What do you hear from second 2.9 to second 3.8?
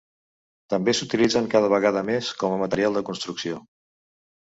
de construcció.